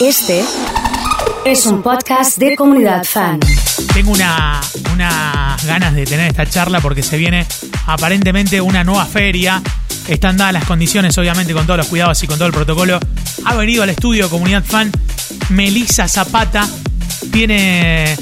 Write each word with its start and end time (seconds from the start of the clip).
Este 0.00 0.44
es 1.44 1.66
un 1.66 1.82
podcast 1.82 2.38
de 2.38 2.54
comunidad 2.54 3.02
fan. 3.02 3.40
Tengo 3.92 4.12
una, 4.12 4.60
unas 4.92 5.66
ganas 5.66 5.92
de 5.92 6.04
tener 6.04 6.28
esta 6.28 6.46
charla 6.46 6.80
porque 6.80 7.02
se 7.02 7.16
viene 7.16 7.44
aparentemente 7.84 8.60
una 8.60 8.84
nueva 8.84 9.06
feria. 9.06 9.60
Están 10.06 10.36
dadas 10.36 10.52
las 10.52 10.64
condiciones, 10.66 11.18
obviamente, 11.18 11.52
con 11.52 11.66
todos 11.66 11.78
los 11.78 11.88
cuidados 11.88 12.22
y 12.22 12.28
con 12.28 12.36
todo 12.38 12.46
el 12.46 12.54
protocolo. 12.54 13.00
Ha 13.44 13.56
venido 13.56 13.82
al 13.82 13.90
estudio 13.90 14.30
Comunidad 14.30 14.64
Fan 14.64 14.92
Melissa 15.48 16.06
Zapata. 16.06 16.68
Tiene. 17.32 18.16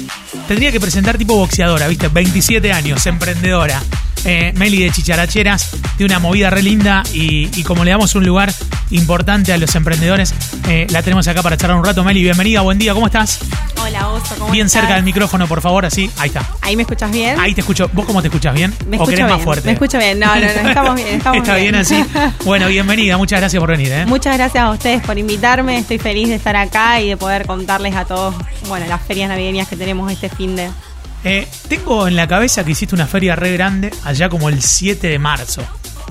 Tendría 0.47 0.71
que 0.71 0.79
presentar 0.79 1.17
tipo 1.19 1.35
boxeadora, 1.35 1.87
¿viste? 1.87 2.07
27 2.07 2.73
años, 2.73 3.05
emprendedora. 3.05 3.83
Eh, 4.25 4.51
Meli 4.55 4.83
de 4.83 4.91
Chicharacheras, 4.91 5.69
de 5.97 6.03
una 6.05 6.19
movida 6.19 6.49
re 6.49 6.61
linda 6.61 7.03
y, 7.13 7.49
y 7.57 7.63
como 7.63 7.83
le 7.85 7.91
damos 7.91 8.13
un 8.15 8.25
lugar 8.25 8.51
importante 8.89 9.53
a 9.53 9.57
los 9.57 9.73
emprendedores, 9.75 10.33
eh, 10.67 10.87
la 10.89 11.01
tenemos 11.01 11.27
acá 11.27 11.41
para 11.41 11.55
charlar 11.57 11.77
un 11.77 11.85
rato. 11.85 12.03
Meli, 12.03 12.23
bienvenida, 12.23 12.61
buen 12.61 12.77
día, 12.77 12.93
¿cómo 12.93 13.05
estás? 13.05 13.39
Hola, 13.81 14.09
Oso, 14.09 14.35
¿cómo 14.37 14.51
Bien 14.51 14.65
estás? 14.65 14.81
cerca 14.81 14.95
del 14.95 15.03
micrófono, 15.03 15.47
por 15.47 15.61
favor, 15.61 15.85
así. 15.85 16.09
Ahí 16.17 16.27
está. 16.27 16.43
¿Ahí 16.61 16.75
me 16.75 16.81
escuchas 16.81 17.09
bien? 17.11 17.39
Ahí 17.39 17.53
te 17.53 17.61
escucho. 17.61 17.89
¿Vos 17.93 18.05
cómo 18.05 18.21
te 18.21 18.27
escuchas? 18.27 18.53
¿Bien? 18.53 18.73
Me 18.87 18.97
¿O 18.99 19.05
querés 19.05 19.21
más 19.21 19.35
bien, 19.35 19.43
fuerte? 19.45 19.65
me 19.67 19.73
escucho 19.73 19.97
bien. 19.97 20.19
No, 20.19 20.27
no, 20.35 20.41
no, 20.41 20.47
estamos 20.69 20.95
bien, 20.95 21.07
estamos 21.15 21.37
Está 21.39 21.55
bien. 21.55 21.71
bien. 21.71 21.75
así. 21.75 22.03
Bueno, 22.43 22.67
bienvenida, 22.67 23.17
muchas 23.17 23.39
gracias 23.39 23.59
por 23.59 23.69
venir, 23.69 23.91
¿eh? 23.91 24.05
Muchas 24.05 24.35
gracias 24.35 24.63
a 24.63 24.71
ustedes 24.71 25.01
por 25.03 25.17
invitarme. 25.17 25.77
Estoy 25.77 25.99
feliz 25.99 26.27
de 26.29 26.35
estar 26.35 26.55
acá 26.55 26.99
y 27.01 27.09
de 27.09 27.17
poder 27.17 27.45
contarles 27.45 27.95
a 27.95 28.03
todos, 28.05 28.35
bueno, 28.67 28.85
las 28.87 29.01
ferias 29.03 29.29
navideñas 29.29 29.67
que 29.67 29.75
tenemos 29.77 30.11
este 30.11 30.27
fin 30.29 30.55
de. 30.55 30.69
Eh, 31.23 31.47
tengo 31.67 32.07
en 32.07 32.15
la 32.15 32.27
cabeza 32.27 32.63
que 32.63 32.71
hiciste 32.71 32.95
una 32.95 33.07
feria 33.07 33.35
re 33.35 33.51
grande 33.53 33.91
allá 34.05 34.29
como 34.29 34.49
el 34.49 34.61
7 34.61 35.07
de 35.07 35.19
marzo. 35.19 35.61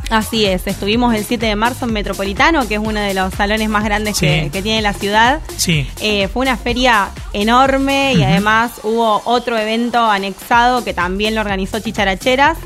Así 0.09 0.45
es, 0.45 0.65
estuvimos 0.69 1.15
el 1.17 1.25
7 1.25 1.47
de 1.47 1.57
marzo 1.57 1.85
en 1.87 1.93
Metropolitano, 1.93 2.69
que 2.69 2.75
es 2.75 2.81
uno 2.81 3.01
de 3.01 3.13
los 3.13 3.35
salones 3.35 3.69
más 3.69 3.83
grandes 3.83 4.17
Sí. 4.17 4.25
que, 4.27 4.51
que 4.53 4.63
tiene 4.63 4.81
la 4.81 4.93
ciudad. 4.93 5.41
Sí. 5.57 5.89
Eh, 6.01 6.29
fue 6.29 6.43
una 6.43 6.57
feria 6.57 7.09
enorme 7.33 8.15
y 8.15 8.23
además 8.23 8.73
hubo 8.85 9.21
otro 9.25 9.59
evento 9.59 9.99
anexado 10.09 10.85
que 10.85 10.95
también 10.95 11.35
lo 11.35 11.41
organizó 11.41 11.81
Chicharacheras, 11.81 12.57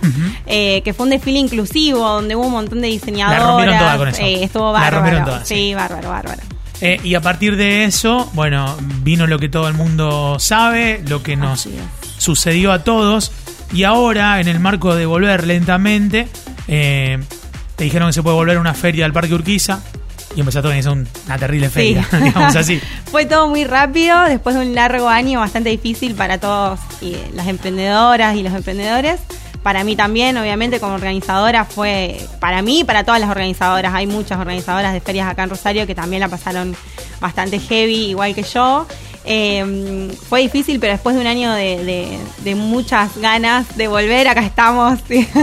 eh, 0.47 0.83
que 0.85 0.93
fue 0.93 1.05
un 1.05 1.11
desfile 1.11 1.39
inclusivo 1.39 2.01
donde 2.07 2.37
hubo 2.37 2.45
un 2.47 2.53
montón 2.53 2.83
de 2.83 2.89
diseñadoras. 2.89 3.43
rompieron 3.47 3.79
toda 3.79 3.97
con 3.97 4.09
eso. 4.09 4.23
Eh, 4.23 4.45
estuvo 4.45 4.67
La 4.67 4.81
bárbaro. 4.81 4.97
rompieron 4.97 5.25
toda, 5.25 5.45
sí, 5.47 5.55
sí. 5.55 5.75
bárbaro, 5.75 6.11
bárbaro. 6.11 6.43
Eh, 6.83 6.99
y 7.05 7.15
a 7.15 7.21
partir 7.23 7.57
de 7.57 7.85
eso, 7.85 8.31
bueno, 8.35 8.77
vino 9.03 9.27
lo 9.27 9.39
que 9.39 9.49
todo 9.49 9.67
el 9.69 9.75
mundo 9.75 10.39
sabe, 10.39 11.03
lo 11.07 11.23
que 11.23 11.37
nos. 11.37 11.69
Sucedió 12.21 12.71
a 12.73 12.85
todos. 12.85 13.33
Y 13.73 13.85
ahora, 13.85 14.41
en 14.41 14.49
el 14.49 14.61
marco 14.61 14.95
de 14.95 15.07
volver 15.07 15.47
lentamente, 15.47 16.29
eh, 16.69 17.19
te 17.77 17.85
dijeron 17.85 18.09
que 18.09 18.13
se 18.13 18.23
puede 18.23 18.37
volver 18.37 18.57
a 18.57 18.61
una 18.61 18.75
feria 18.75 19.05
al 19.07 19.13
Parque 19.13 19.35
Urquiza. 19.35 19.81
Y 20.37 20.41
empezó 20.41 20.59
a 20.59 20.63
organizar 20.63 20.93
un- 20.93 21.09
una 21.27 21.39
terrible 21.39 21.69
feria, 21.71 22.07
digamos 22.23 22.55
así. 22.55 22.81
Fue 23.11 23.27
todo 23.27 23.49
muy 23.49 23.65
rápido, 23.65 24.23
después 24.25 24.55
de 24.55 24.63
un 24.63 24.75
largo 24.77 25.09
año 25.09 25.41
bastante 25.41 25.71
difícil 25.71 26.15
para 26.15 26.39
todos 26.39 26.79
y 27.01 27.17
las 27.35 27.49
emprendedoras 27.49 28.37
y 28.37 28.43
los 28.45 28.53
emprendedores. 28.55 29.19
Para 29.65 29.83
mí 29.85 29.95
también, 29.97 30.37
obviamente, 30.39 30.79
como 30.81 30.95
organizadora 30.95 31.65
fue, 31.65 32.19
para 32.39 32.63
mí 32.63 32.81
y 32.81 32.85
para 32.85 33.05
todas 33.05 33.21
las 33.21 33.29
organizadoras, 33.29 33.93
hay 33.93 34.07
muchas 34.07 34.39
organizadoras 34.39 34.93
de 34.95 35.01
ferias 35.01 35.29
acá 35.29 35.43
en 35.43 35.51
Rosario 35.51 35.87
que 35.87 35.95
también 35.95 36.21
la 36.21 36.29
pasaron 36.29 36.75
bastante 37.21 37.59
heavy, 37.59 38.07
igual 38.11 38.35
que 38.35 38.43
yo. 38.45 38.87
Eh, 39.25 40.09
fue 40.29 40.41
difícil, 40.41 40.81
pero 40.81 40.93
después 40.95 41.15
de 41.15 41.21
un 41.21 41.27
año 41.27 41.53
de, 41.53 41.85
de- 41.85 42.19
de 42.43 42.55
muchas 42.55 43.17
ganas 43.19 43.77
de 43.77 43.87
volver, 43.89 44.29
acá 44.29 44.41
estamos. 44.41 44.99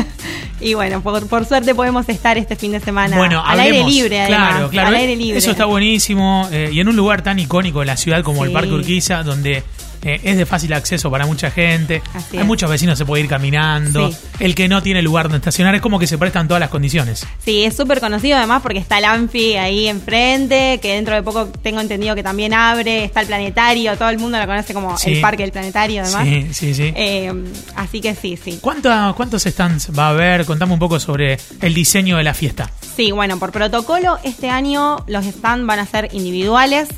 y 0.59 0.73
bueno, 0.73 1.02
por, 1.02 1.28
por 1.28 1.45
suerte 1.45 1.75
podemos 1.75 2.09
estar 2.09 2.38
este 2.38 2.56
fin 2.56 2.72
de 2.72 2.80
semana 2.80 3.17
Bueno, 3.17 3.44
al 3.45 3.59
aire 3.59 3.84
libre, 3.84 4.19
además. 4.22 4.50
Claro, 4.53 4.69
claro. 4.69 4.88
Al 4.89 4.95
eh, 4.95 4.97
aire 5.00 5.16
libre. 5.16 5.38
Eso 5.38 5.52
está 5.52 5.66
buenísimo. 5.66 6.47
eh, 6.52 6.69
y 6.73 6.80
en 6.80 6.88
un 6.88 6.95
lugar 6.95 7.22
tan 7.22 7.38
icónico 7.39 7.81
de 7.81 7.86
la 7.86 7.97
ciudad 7.97 8.23
como 8.23 8.44
el. 8.45 8.52
Parque 8.52 8.72
Urquiza, 8.73 9.22
donde 9.23 9.64
eh, 10.03 10.20
es 10.23 10.38
de 10.38 10.45
fácil 10.45 10.73
acceso 10.73 11.09
para 11.12 11.26
mucha 11.26 11.52
gente. 11.52 12.02
Así 12.14 12.38
Hay 12.38 12.42
es. 12.42 12.45
muchos 12.45 12.70
vecinos 12.70 12.98
se 12.98 13.06
puede 13.06 13.23
ir 13.23 13.30
caminando. 13.30 14.12
Sí. 14.12 14.17
El 14.40 14.56
que 14.56 14.67
no 14.67 14.81
tiene 14.84 15.02
lugar 15.02 15.25
donde 15.25 15.38
estacionar 15.38 15.75
es 15.75 15.81
como 15.81 16.00
que 16.00 16.08
se 16.08 16.18
prestan 16.18 16.47
todas 16.47 16.59
las 16.62 16.69
condiciones. 16.69 17.25
Sí, 17.44 17.63
es 17.63 17.75
súper 17.75 18.00
conocido 18.00 18.38
además 18.38 18.62
porque 18.62 18.80
está 18.80 18.97
el 19.00 19.06
Anfi 19.06 19.56
ahí 19.56 19.88
enfrente, 19.88 20.80
que 20.81 20.94
dentro 20.96 21.16
de 21.16 21.24
poco 21.24 21.47
tengo 21.62 21.80
entendido 21.81 22.16
que 22.16 22.24
también 22.24 22.53
abre, 22.53 23.03
está 23.03 23.22
el 23.22 23.28
planetario, 23.28 23.96
todo 23.97 24.09
el 24.09 24.18
mundo 24.19 24.38
lo 24.40 24.46
conoce 24.46 24.74
como 24.74 24.97
Sí. 24.97 25.13
el 25.13 25.22
parque 25.22 25.44
del 25.44 25.52
planetario 25.52 26.02
además. 26.03 26.24
Sí, 26.25 26.47
sí, 26.53 26.74
sí. 26.74 26.94
Eh, 26.96 27.31
así 27.75 28.02
que 28.02 28.16
sí, 28.16 28.38
sí. 28.41 28.59
¿Cuánta- 28.62 29.14
¿Cuántos 29.16 29.44
stands 29.44 29.90
va 29.97 30.08
a 30.08 30.09
haber? 30.09 30.46
Contame 30.46 30.74
un 30.74 30.79
poco 30.79 31.00
sobre 31.00 31.38
el 31.62 31.74
diseño 31.74 32.18
de 32.18 32.24
la 32.24 32.34
fiesta. 32.34 32.69
Sí, 32.97 33.12
bueno, 33.12 33.38
por 33.38 33.52
protocolo 33.52 34.18
este 34.24 34.50
año 34.50 34.97
los 35.06 35.24
stands 35.24 35.68
van 35.68 35.78
a 35.78 35.85
ser 35.85 36.09
individuales, 36.13 36.90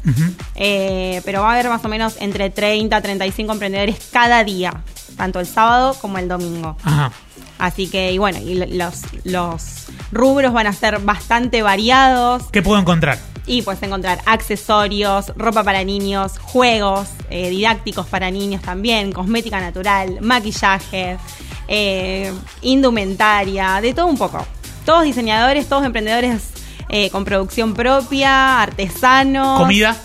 eh, 0.55 1.21
pero 1.25 1.41
va 1.41 1.49
a 1.49 1.53
haber 1.55 1.67
más 1.67 1.83
o 1.83 1.89
menos 1.89 2.15
entre 2.21 2.49
30 2.49 2.95
a 2.95 3.01
35 3.01 3.51
emprendedores 3.51 4.07
cada 4.09 4.45
día, 4.45 4.81
tanto 5.17 5.41
el 5.41 5.45
sábado 5.45 5.93
como 5.99 6.17
el 6.17 6.29
domingo. 6.29 6.77
Ajá. 6.83 7.11
Así 7.57 7.89
que, 7.89 8.13
y 8.13 8.17
bueno, 8.17 8.39
y 8.39 8.55
los, 8.77 9.01
los 9.25 9.87
rubros 10.13 10.53
van 10.53 10.67
a 10.67 10.71
ser 10.71 10.99
bastante 10.99 11.63
variados. 11.63 12.43
¿Qué 12.49 12.61
puedo 12.61 12.79
encontrar? 12.79 13.19
Y 13.45 13.63
puedes 13.63 13.83
encontrar 13.83 14.21
accesorios, 14.25 15.33
ropa 15.35 15.65
para 15.65 15.83
niños, 15.83 16.37
juegos 16.39 17.09
eh, 17.29 17.49
didácticos 17.49 18.05
para 18.07 18.31
niños 18.31 18.61
también, 18.61 19.11
cosmética 19.11 19.59
natural, 19.59 20.19
maquillaje, 20.21 21.17
eh, 21.67 22.31
indumentaria, 22.61 23.81
de 23.81 23.93
todo 23.93 24.05
un 24.05 24.17
poco. 24.17 24.47
Todos 24.85 25.03
diseñadores, 25.03 25.67
todos 25.67 25.85
emprendedores 25.85 26.41
eh, 26.89 27.09
con 27.11 27.25
producción 27.25 27.73
propia, 27.73 28.61
artesanos. 28.61 29.59
¿Comida? 29.59 29.95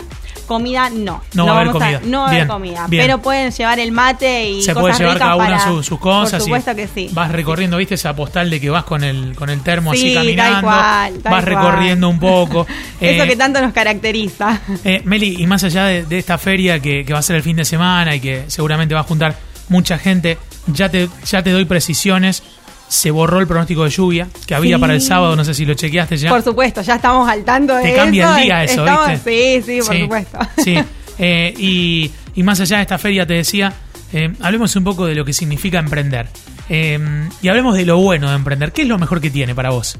Comida 0.45 0.91
no. 0.91 1.23
No 1.33 1.47
va 1.47 1.53
a 1.53 1.55
haber 1.61 1.71
comida. 1.71 2.01
no 2.03 2.19
va 2.19 2.25
a 2.25 2.27
haber 2.29 2.41
Bien, 2.41 2.47
comida. 2.47 2.85
bien. 2.87 3.03
Pero 3.03 3.17
pueden 3.19 3.51
llevar 3.51 3.79
el 3.79 3.91
mate 3.91 4.47
y 4.47 4.61
Se 4.61 4.73
cosas 4.75 4.81
puede 4.81 4.93
llevar 4.99 5.13
ricas 5.15 5.27
cada 5.27 5.35
uno 5.47 5.59
su- 5.77 5.83
sus 5.83 5.99
cosas. 5.99 6.31
Por 6.33 6.41
supuesto 6.41 6.71
y 6.71 6.75
que 6.75 6.87
sí. 6.87 7.09
Vas 7.13 7.31
recorriendo, 7.31 7.77
¿viste 7.77 7.95
esa 7.95 8.15
postal 8.15 8.51
de 8.51 8.61
que 8.61 8.69
vas 8.69 8.83
con 8.83 9.03
el, 9.03 9.35
con 9.35 9.49
el 9.49 9.61
termo 9.61 9.91
así 9.93 10.01
Sí, 10.09 10.13
tal 10.13 10.23
caminando? 10.25 10.61
cual, 10.61 11.13
tal 11.13 11.31
vas 11.33 11.43
cual. 11.43 11.45
recorriendo 11.45 12.09
un 12.09 12.19
poco. 12.19 12.67
Eso 13.01 13.23
Eh, 13.23 13.27
que 13.27 13.35
tanto 13.35 13.59
nos 13.59 13.73
caracteriza. 13.73 14.61
Eh, 14.83 15.01
Meli, 15.03 15.35
y 15.41 15.47
más 15.47 15.63
allá 15.63 15.85
de, 15.85 16.05
de 16.05 16.19
esta 16.19 16.37
feria 16.37 16.79
que, 16.79 17.03
que 17.03 17.13
va 17.13 17.17
a 17.19 17.23
ser 17.23 17.37
el 17.37 17.41
fin 17.41 17.55
de 17.55 17.65
semana 17.65 18.13
y 18.15 18.19
que 18.19 18.43
seguramente 18.47 18.93
va 18.93 18.99
a 19.01 19.05
juntar 19.05 19.35
mucha 19.69 19.97
gente, 19.97 20.37
ya 20.67 20.89
te, 20.89 21.09
ya 21.25 21.41
te 21.41 21.49
doy 21.49 21.65
precisiones. 21.65 22.43
Se 22.87 23.11
borró 23.11 23.39
el 23.39 23.47
pronóstico 23.47 23.83
de 23.83 23.89
lluvia 23.89 24.27
que 24.45 24.55
había 24.55 24.77
Sí. 24.77 24.81
para 24.81 24.93
el 24.93 25.01
sábado, 25.01 25.35
no 25.35 25.43
sé 25.43 25.53
si 25.53 25.65
lo 25.65 25.73
chequeaste 25.73 26.17
ya. 26.17 26.29
Por 26.29 26.43
supuesto, 26.43 26.81
ya 26.81 26.95
estamos 26.95 27.27
al 27.27 27.43
tanto 27.43 27.75
de 27.75 27.81
Te 27.83 27.87
eso. 27.89 27.97
cambia 27.97 28.37
el 28.37 28.43
día 28.43 28.63
eso, 28.63 28.85
Estamos- 28.85 29.09
¿viste? 29.09 29.61
Sí, 29.65 29.71
sí, 29.81 29.87
por 29.87 29.97
supuesto. 29.99 30.39
Sí, 30.63 30.77
Eh, 31.17 31.53
y, 31.57 32.11
y 32.35 32.43
más 32.43 32.59
allá 32.59 32.75
de 32.77 32.81
esta 32.83 32.97
feria, 32.97 33.25
te 33.25 33.35
decía, 33.35 33.71
eh, 34.11 34.33
hablemos 34.41 34.75
un 34.75 34.83
poco 34.83 35.05
de 35.05 35.15
lo 35.15 35.23
que 35.23 35.31
significa 35.31 35.79
emprender. 35.79 36.27
Eh, 36.67 36.99
y 37.41 37.47
hablemos 37.47 37.73
de 37.75 37.85
lo 37.85 37.97
bueno 37.99 38.29
de 38.29 38.35
emprender. 38.35 38.73
¿Qué 38.73 38.81
es 38.81 38.87
lo 38.89 38.97
mejor 38.97 39.21
que 39.21 39.29
tiene 39.29 39.55
para 39.55 39.69
vos? 39.69 39.97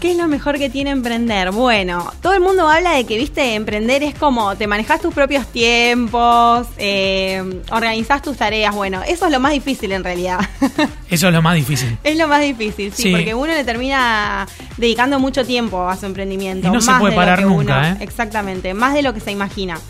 ¿Qué 0.00 0.12
es 0.12 0.16
lo 0.16 0.28
mejor 0.28 0.58
que 0.58 0.70
tiene 0.70 0.90
emprender? 0.90 1.50
Bueno, 1.50 2.12
todo 2.22 2.32
el 2.32 2.40
mundo 2.40 2.68
habla 2.68 2.92
de 2.92 3.04
que, 3.04 3.18
viste, 3.18 3.54
emprender 3.56 4.04
es 4.04 4.14
como 4.14 4.54
te 4.56 4.68
manejas 4.68 5.00
tus 5.00 5.12
propios 5.12 5.44
tiempos, 5.48 6.68
eh, 6.78 7.42
organizás 7.72 8.22
tus 8.22 8.36
tareas. 8.36 8.72
Bueno, 8.76 9.02
eso 9.08 9.26
es 9.26 9.32
lo 9.32 9.40
más 9.40 9.50
difícil 9.52 9.90
en 9.90 10.04
realidad. 10.04 10.38
Eso 11.10 11.28
es 11.28 11.32
lo 11.34 11.40
más 11.42 11.54
difícil. 11.56 11.96
es 12.04 12.16
lo 12.18 12.28
más 12.28 12.42
difícil, 12.42 12.92
sí, 12.92 13.04
Sí. 13.04 13.10
porque 13.10 13.34
uno 13.34 13.46
le 13.54 13.64
termina 13.64 14.46
dedicando 14.76 15.18
mucho 15.18 15.44
tiempo 15.44 15.88
a 15.88 15.96
su 15.96 16.04
emprendimiento. 16.06 16.68
Y 16.68 16.70
no 16.70 16.80
se 16.82 16.90
más 16.90 17.00
puede 17.00 17.12
de 17.12 17.16
lo 17.16 17.22
parar 17.22 17.38
que 17.38 17.44
nunca, 17.46 17.78
uno- 17.78 17.86
¿eh? 17.88 17.96
Exactamente, 18.00 18.74
más 18.74 18.92
de 18.94 19.02
lo 19.02 19.14
que 19.14 19.20
se 19.20 19.32
imagina. 19.32 19.80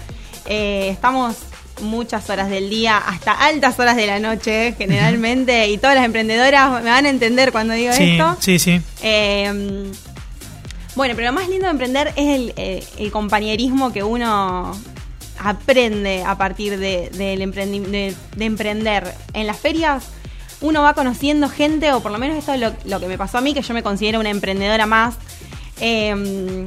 Eh, 0.47 0.89
estamos 0.91 1.37
muchas 1.81 2.29
horas 2.31 2.51
del 2.51 2.71
día, 2.71 2.99
hasta 2.99 3.33
altas 3.33 3.79
horas 3.79 3.97
de 3.97 4.07
la 4.07 4.19
noche, 4.19 4.75
generalmente, 4.79 5.69
y 5.69 5.79
todas 5.79 5.97
las 5.97 6.05
emprendedoras 6.05 6.83
me 6.83 6.91
van 6.91 7.07
a 7.07 7.09
entender 7.09 7.53
cuando 7.53 7.75
digo 7.75 7.93
Sí, 7.93 8.13
esto. 8.13 8.37
sí, 8.41 8.59
sí. 8.59 8.81
Eh, 9.03 9.91
bueno, 10.95 11.15
pero 11.15 11.29
lo 11.29 11.33
más 11.33 11.49
lindo 11.49 11.67
de 11.67 11.71
emprender 11.71 12.09
es 12.17 12.27
el, 12.29 12.53
eh, 12.57 12.85
el 12.99 13.13
compañerismo 13.13 13.93
que 13.93 14.03
uno 14.03 14.73
aprende 15.39 16.25
a 16.25 16.37
partir 16.37 16.77
de, 16.79 17.09
emprender. 18.39 19.15
En 19.33 19.47
las 19.47 19.59
ferias 19.59 20.05
uno 20.61 20.83
va 20.83 20.95
conociendo 20.95 21.49
gente, 21.49 21.93
o 21.93 22.01
por 22.01 22.11
lo 22.11 22.19
menos 22.19 22.37
esto 22.37 22.53
es 22.53 22.61
lo, 22.61 22.73
lo 22.85 22.99
que 22.99 23.07
me 23.07 23.17
pasó 23.17 23.39
a 23.39 23.41
mí, 23.41 23.55
que 23.55 23.63
yo 23.63 23.75
me 23.75 23.85
considero 23.85 24.19
una 24.19 24.31
emprendedora 24.31 24.87
más. 24.87 25.15
Eh, 25.81 26.67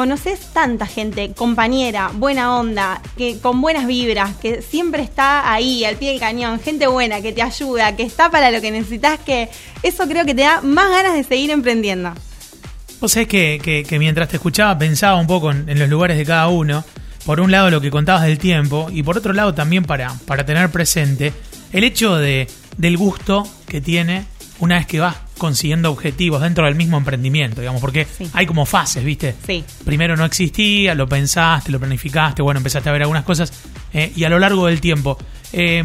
conoces 0.00 0.40
tanta 0.54 0.86
gente, 0.86 1.32
compañera, 1.36 2.10
buena 2.14 2.56
onda, 2.58 3.02
que 3.18 3.38
con 3.38 3.60
buenas 3.60 3.86
vibras, 3.86 4.34
que 4.36 4.62
siempre 4.62 5.02
está 5.02 5.52
ahí 5.52 5.84
al 5.84 5.96
pie 5.96 6.12
del 6.12 6.20
cañón, 6.20 6.58
gente 6.58 6.86
buena, 6.86 7.20
que 7.20 7.32
te 7.34 7.42
ayuda, 7.42 7.94
que 7.96 8.02
está 8.04 8.30
para 8.30 8.50
lo 8.50 8.62
que 8.62 8.70
necesitas, 8.70 9.18
que 9.20 9.50
eso 9.82 10.08
creo 10.08 10.24
que 10.24 10.34
te 10.34 10.40
da 10.40 10.62
más 10.62 10.88
ganas 10.88 11.12
de 11.12 11.22
seguir 11.22 11.50
emprendiendo. 11.50 12.14
Vos 12.98 13.12
sabés 13.12 13.28
que, 13.28 13.60
que- 13.62 13.84
que 13.84 13.98
mientras 13.98 14.30
te 14.30 14.36
escuchaba 14.36 14.78
pensaba 14.78 15.16
un 15.20 15.26
poco 15.26 15.50
en, 15.50 15.68
en 15.68 15.78
los 15.78 15.90
lugares 15.90 16.16
de 16.16 16.24
cada 16.24 16.48
uno. 16.48 16.82
Por 17.26 17.38
un 17.38 17.50
lado 17.52 17.68
lo 17.70 17.82
que 17.82 17.90
contabas 17.90 18.22
del 18.22 18.38
tiempo 18.38 18.88
y 18.90 19.02
por 19.02 19.18
otro 19.18 19.34
lado 19.34 19.52
también 19.52 19.84
para, 19.84 20.14
para 20.24 20.46
tener 20.46 20.70
presente 20.70 21.34
el 21.74 21.84
hecho 21.84 22.16
de, 22.16 22.48
del 22.78 22.96
gusto 22.96 23.46
que 23.68 23.82
tiene 23.82 24.24
una 24.60 24.78
vez 24.78 24.86
que 24.86 24.98
vas 25.00 25.16
consiguiendo 25.40 25.90
objetivos 25.90 26.40
dentro 26.42 26.66
del 26.66 26.76
mismo 26.76 26.96
emprendimiento, 26.98 27.60
digamos, 27.62 27.80
porque 27.80 28.04
Sí. 28.06 28.30
hay 28.34 28.46
como 28.46 28.64
fases, 28.66 29.02
¿viste? 29.02 29.34
Sí. 29.44 29.64
Primero 29.84 30.16
no 30.16 30.24
existía, 30.24 30.94
lo 30.94 31.08
pensaste, 31.08 31.72
lo 31.72 31.80
planificaste, 31.80 32.42
bueno, 32.42 32.58
empezaste 32.58 32.88
a 32.88 32.92
ver 32.92 33.02
algunas 33.02 33.24
cosas 33.24 33.52
eh, 33.92 34.12
y 34.14 34.22
a 34.24 34.28
lo 34.28 34.38
largo 34.38 34.66
del 34.66 34.80
tiempo. 34.80 35.18
eh, 35.52 35.82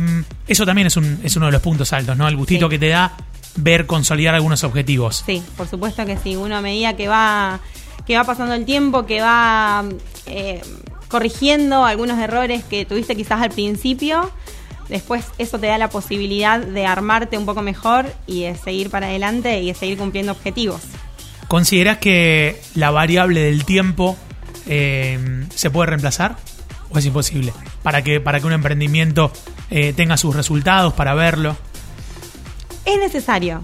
eso 0.48 0.64
también 0.66 0.86
es, 0.88 0.96
un, 0.98 1.20
es 1.24 1.36
uno 1.38 1.48
de 1.48 1.52
los 1.54 1.62
puntos 1.62 1.92
altos, 1.94 2.16
¿no? 2.16 2.28
El 2.28 2.36
gustito 2.36 2.68
Sí. 2.68 2.70
que 2.70 2.78
te 2.80 2.90
da 2.90 3.14
ver 3.56 3.88
consolidar 3.88 4.36
algunos 4.36 4.64
objetivos. 4.64 5.24
Sí, 5.26 5.42
por 5.58 5.68
supuesto 5.68 6.06
que 6.06 6.18
sí. 6.18 6.36
Uno 6.36 6.56
a 6.58 6.62
medida 6.62 6.96
que 6.96 7.08
va, 7.08 7.60
que 8.06 8.16
va 8.18 8.24
pasando 8.26 8.54
el 8.54 8.66
tiempo, 8.66 9.06
que 9.08 9.22
va 9.22 9.86
eh, 10.28 10.62
corrigiendo 11.08 11.86
algunos 11.86 12.20
errores 12.20 12.64
que 12.66 12.86
tuviste 12.86 13.16
quizás 13.16 13.42
al 13.42 13.50
principio, 13.52 14.30
después 14.90 15.26
eso 15.38 15.60
te 15.60 15.68
da 15.68 15.78
la 15.78 15.90
posibilidad 15.90 16.60
de 16.60 16.86
armarte 16.86 17.38
un 17.38 17.46
poco 17.46 17.62
mejor 17.62 18.06
y 18.28 18.44
de 18.44 18.56
seguir 18.56 18.90
para 18.90 19.08
adelante 19.08 19.62
y 19.62 19.68
de 19.68 19.74
seguir 19.74 19.98
cumpliendo 19.98 20.32
objetivos. 20.32 20.82
¿Considerás 21.48 21.98
que 22.00 22.60
la 22.74 22.92
variable 22.92 23.42
del 23.42 23.66
tiempo 23.66 24.18
eh, 24.68 25.46
se 25.54 25.70
puede 25.70 25.88
reemplazar? 25.92 26.38
¿O 26.90 26.98
es 26.98 27.06
imposible? 27.06 27.54
Para 27.84 28.04
que, 28.04 28.20
para 28.20 28.40
que 28.40 28.48
un 28.48 28.54
emprendimiento 28.54 29.32
eh, 29.70 29.94
tenga 29.94 30.18
sus 30.18 30.36
resultados, 30.36 30.94
para 30.94 31.14
verlo. 31.14 31.56
Es 32.86 32.98
necesario. 33.00 33.64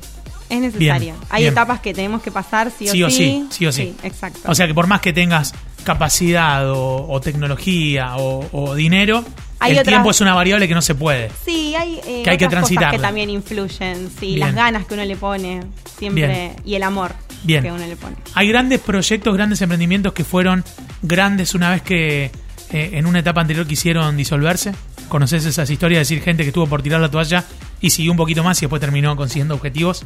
Es 0.50 0.60
necesario. 0.60 1.14
Bien, 1.14 1.16
Hay 1.30 1.44
bien. 1.44 1.54
etapas 1.54 1.80
que 1.80 1.94
tenemos 1.94 2.22
que 2.22 2.32
pasar 2.32 2.72
sí 2.78 2.90
o 2.90 2.92
Sí 2.92 3.04
o 3.04 3.10
sí. 3.10 3.16
sí, 3.16 3.48
sí 3.52 3.66
o 3.68 3.72
sí. 3.72 3.96
exacto. 4.04 4.40
O 4.46 4.54
sea 4.56 4.68
que 4.68 4.74
por 4.74 4.88
más 4.88 5.00
que 5.02 5.14
tengas 5.14 5.54
capacidad 5.84 6.70
o, 6.72 7.08
o 7.10 7.22
tecnología 7.22 8.18
o, 8.18 8.46
o 8.52 8.76
dinero, 8.76 9.24
Hay 9.62 9.72
el 9.74 9.78
otras- 9.80 9.88
tiempo 9.94 10.12
es 10.12 10.20
una 10.22 10.34
variable 10.34 10.68
que 10.68 10.74
no 10.74 10.82
se 10.82 10.96
puede. 10.96 11.32
Sí, 11.46 11.74
hay, 11.76 12.00
eh, 12.06 12.22
Que 12.24 12.30
hay 12.32 12.38
que 12.38 12.48
transitarla. 12.48 12.92
que 12.92 13.00
también 13.00 13.30
influyen. 13.30 14.10
Sí, 14.20 14.28
Bien. 14.36 14.40
las 14.40 14.56
ganas 14.56 14.86
que 14.86 14.94
uno 14.96 15.06
le 15.06 15.16
pone 15.16 15.62
siempre 15.98 16.26
Bien. 16.28 16.56
y 16.66 16.76
el 16.76 16.84
amor 16.84 17.14
Bien. 17.44 17.64
que 17.64 17.72
uno 17.72 17.86
le 17.86 17.96
pone. 17.96 18.16
Hay 18.34 18.48
grandes 18.48 18.80
proyectos, 18.80 19.34
grandes 19.36 19.62
emprendimientos 19.62 20.14
que 20.14 20.24
fueron 20.24 20.64
grandes 21.02 21.54
una 21.56 21.70
vez 21.70 21.82
que 21.84 22.32
eh, 22.74 22.90
en 22.94 23.06
una 23.06 23.20
etapa 23.20 23.42
anterior 23.42 23.68
quisieron 23.68 24.16
disolverse. 24.18 24.74
¿Conoces 25.10 25.46
esas 25.46 25.70
historias 25.70 25.98
de 25.98 26.02
decir 26.16 26.24
gente 26.24 26.44
que 26.44 26.50
estuvo 26.50 26.68
por 26.68 26.82
tirar 26.82 27.02
la 27.02 27.12
toalla 27.12 27.44
y 27.82 27.90
siguió 27.90 28.12
un 28.12 28.18
poquito 28.18 28.44
más 28.44 28.58
y 28.62 28.66
después 28.66 28.80
terminó 28.80 29.16
consiguiendo 29.18 29.54
objetivos? 29.56 30.06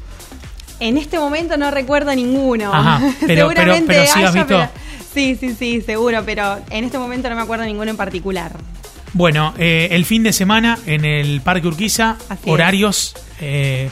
En 0.79 0.97
este 0.97 1.17
momento 1.19 1.55
no 1.57 1.71
recuerdo 1.71 2.13
ninguno. 2.15 2.73
Ajá, 2.73 2.99
pero- 3.27 3.47
Seguramente 3.49 3.85
pero- 3.87 3.99
pero 4.01 4.03
sí 4.03 4.09
has 4.23 4.31
haya, 4.31 4.31
visto- 4.31 4.47
pero- 4.47 4.69
Sí, 5.13 5.37
sí, 5.39 5.55
sí, 5.57 5.81
seguro, 5.81 6.23
pero 6.25 6.59
en 6.69 6.83
este 6.83 6.97
momento 6.99 7.29
no 7.29 7.35
me 7.37 7.41
acuerdo 7.43 7.63
ninguno 7.63 7.89
en 7.91 7.95
particular. 7.95 8.51
Bueno, 9.15 9.53
eh, 9.57 9.87
el 9.91 10.03
fin 10.03 10.23
de 10.23 10.33
semana 10.33 10.77
en 10.85 11.05
el 11.05 11.39
Parque 11.39 11.65
Urquiza, 11.69 12.17
Así 12.27 12.49
horarios, 12.49 13.15
eh, 13.39 13.89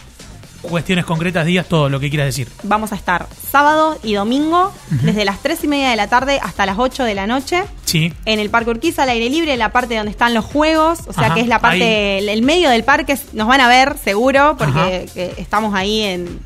cuestiones 0.63 1.05
concretas, 1.05 1.45
días, 1.45 1.65
todo 1.65 1.87
lo 1.87 2.01
que 2.01 2.09
quieras 2.09 2.25
decir. 2.25 2.49
Vamos 2.63 2.91
a 2.91 2.95
estar 2.95 3.27
sábado 3.49 3.97
y 4.03 4.15
domingo, 4.15 4.73
desde 4.89 5.23
las 5.23 5.41
3 5.41 5.63
y 5.63 5.67
media 5.69 5.89
de 5.91 5.95
la 5.95 6.09
tarde 6.09 6.41
hasta 6.43 6.65
las 6.65 6.77
8 6.77 7.05
de 7.05 7.15
la 7.15 7.25
noche. 7.25 7.63
Sí, 7.85 8.11
En 8.25 8.41
el 8.41 8.49
Parque 8.49 8.71
Urquiza, 8.71 9.03
al 9.03 9.09
aire 9.09 9.29
libre, 9.29 9.55
la 9.55 9.71
parte 9.71 9.95
donde 9.95 10.11
están 10.11 10.33
los 10.33 10.43
juegos, 10.43 10.99
o 11.07 11.13
sea 11.13 11.27
Ajá, 11.27 11.35
que 11.35 11.39
es 11.39 11.47
la 11.47 11.59
parte, 11.59 12.17
ahí. 12.17 12.27
el, 12.27 12.41
medio 12.41 12.69
del 12.69 12.83
parque, 12.83 13.17
nos 13.31 13.47
van 13.47 13.61
a 13.61 13.69
ver 13.69 13.97
seguro, 14.03 14.57
porque 14.57 15.07
Ajá. 15.09 15.21
estamos 15.37 15.73
ahí 15.73 16.01
en, 16.01 16.37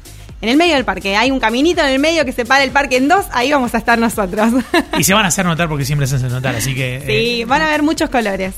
en 0.42 0.50
el 0.50 0.58
medio 0.58 0.76
del 0.76 0.86
parque. 0.86 1.16
Hay 1.16 1.32
un 1.32 1.40
caminito 1.40 1.82
en 1.82 1.88
el 1.88 2.00
medio 2.00 2.24
que 2.26 2.32
separa 2.32 2.64
el 2.64 2.72
parque 2.72 2.98
en 2.98 3.08
dos, 3.08 3.26
ahí 3.32 3.52
vamos 3.52 3.74
a 3.74 3.78
estar 3.78 3.98
nosotros. 3.98 4.54
y 4.98 5.04
se 5.04 5.14
van 5.14 5.26
a 5.26 5.28
hacer 5.30 5.46
notar 5.46 5.68
porque 5.70 5.86
siempre 5.86 6.08
se 6.08 6.16
hacen 6.18 6.30
notar, 6.30 6.56
así 6.56 6.76
que... 6.76 7.02
sí, 7.06 7.42
eh, 7.42 7.46
van 7.46 7.62
a 7.62 7.68
ver 7.68 7.82
muchos 7.84 8.10
colores. 8.10 8.54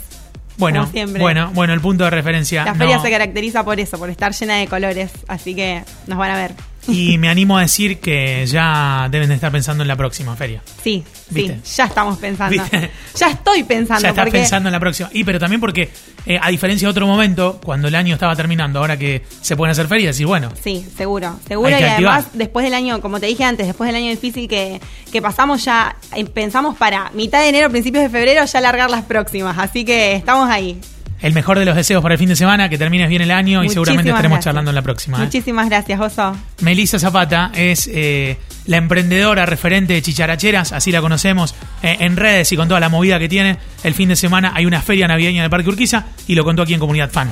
bueno, 0.58 0.90
bueno, 1.20 1.52
bueno, 1.54 1.74
el 1.74 1.80
punto 1.81 2.04
de 2.04 2.10
referencia. 2.10 2.66
La 2.66 2.74
no- 2.74 2.78
feria 2.80 3.00
se 3.00 3.10
caracteriza 3.10 3.64
por 3.64 3.80
eso, 3.80 3.98
por 3.98 4.10
estar 4.10 4.34
llena 4.34 4.56
de 4.58 4.68
colores, 4.68 5.12
así 5.28 5.56
que 5.56 5.84
nos 6.08 6.18
van 6.18 6.31
a 6.31 6.36
ver. 6.36 6.52
Y 6.94 7.18
me 7.18 7.30
animo 7.30 7.57
a 7.57 7.62
decir 7.62 8.00
que 8.00 8.45
ya 8.45 9.07
deben 9.09 9.30
de 9.30 9.36
estar 9.36 9.51
pensando 9.51 9.83
en 9.83 9.88
la 9.88 9.95
próxima 9.95 10.36
feria. 10.36 10.62
Sí, 10.83 11.03
¿Viste? 11.30 11.59
sí, 11.63 11.75
ya 11.77 11.86
estamos 11.86 12.18
pensando. 12.18 12.51
¿Viste? 12.62 12.91
Ya 13.15 13.30
estoy 13.31 13.63
pensando. 13.63 14.01
ya 14.03 14.09
estás 14.09 14.25
porque 14.25 14.39
pensando 14.39 14.69
en 14.69 14.74
la 14.74 14.80
próxima. 14.80 15.09
Y 15.13 15.24
pero 15.24 15.39
también 15.39 15.59
porque, 15.62 15.89
eh, 16.25 16.39
a 16.41 16.50
diferencia 16.50 16.88
de 16.88 16.91
otro 16.91 17.06
momento, 17.07 17.59
cuando 17.63 17.88
el 17.88 17.95
año 17.95 18.13
estaba 18.13 18.36
terminando, 18.36 18.80
ahora 18.80 18.97
que 18.97 19.24
se 19.41 19.56
pueden 19.56 19.71
hacer 19.71 19.88
ferias, 19.88 20.19
y 20.19 20.24
bueno, 20.25 20.51
Sí, 20.62 20.86
seguro, 20.95 21.39
seguro. 21.47 21.69
Y 21.69 21.74
activar. 21.74 21.95
además, 22.13 22.27
después 22.33 22.63
del 22.63 22.74
año, 22.74 23.01
como 23.01 23.19
te 23.19 23.25
dije 23.27 23.44
antes, 23.44 23.68
después 23.68 23.88
del 23.88 23.95
año 23.95 24.09
difícil 24.09 24.47
que, 24.47 24.80
que 25.12 25.21
pasamos, 25.21 25.63
ya 25.63 25.95
eh, 26.15 26.25
pensamos 26.25 26.77
para 26.77 27.12
mitad 27.12 27.42
de 27.42 27.50
enero, 27.50 27.69
principios 27.69 28.03
de 28.03 28.09
febrero, 28.09 28.45
ya 28.45 28.62
largar 28.62 28.89
las 28.89 29.03
próximas. 29.06 29.57
Así 29.57 29.85
que 29.85 30.15
estamos 30.15 30.50
ahí. 30.50 30.80
El 31.21 31.33
mejor 31.33 31.60
de 31.60 31.66
los 31.66 31.75
deseos 31.75 32.01
para 32.01 32.16
el 32.16 32.19
fin 32.19 32.30
de 32.30 32.36
semana, 32.36 32.69
que 32.69 32.77
termines 32.77 33.10
bien 33.10 33.21
el 33.21 33.31
año 33.31 33.63
y 33.63 33.69
seguramente 33.69 34.10
estaremos 34.10 34.38
gracias. 34.38 34.45
charlando 34.45 34.71
en 34.71 34.75
la 34.75 34.81
próxima. 34.81 35.18
¿eh? 35.18 35.21
Muchísimas 35.21 35.69
gracias, 35.69 36.00
Oso. 36.00 36.36
Melissa 36.62 37.00
Zapata 37.00 37.51
es 37.54 37.89
eh, 37.92 38.38
la 38.66 38.77
emprendedora 38.77 39.45
referente 39.45 39.94
de 39.94 40.01
Chicharacheras, 40.01 40.71
así 40.71 40.92
la 40.92 41.01
conocemos 41.01 41.56
eh, 41.83 41.98
en 42.00 42.16
redes 42.16 42.51
y 42.51 42.56
con 42.56 42.68
toda 42.68 42.80
la 42.80 42.89
movida 42.89 43.19
que 43.19 43.30
tiene. 43.30 43.57
El 43.83 43.94
fin 43.94 44.10
de 44.10 44.16
semana 44.16 44.54
hay 44.56 44.66
una 44.66 44.81
feria 44.81 45.07
navideña 45.07 45.39
en 45.39 45.45
el 45.45 45.50
Parque 45.50 45.69
Urquiza 45.69 46.06
y 46.27 46.36
lo 46.36 46.44
contó 46.44 46.62
aquí 46.62 46.74
en 46.74 46.80
Comunidad 46.80 47.10
Fan. 47.10 47.31